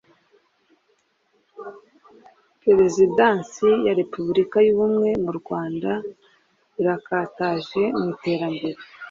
perezidansi 2.63 3.67
ya 3.85 3.93
repubulika 4.01 4.57
y’ubumwe 4.67 5.09
mu 5.23 5.31
rwanda 5.39 5.91
irakataje 6.79 7.83
mu 7.99 8.05
iterambere 8.15 8.79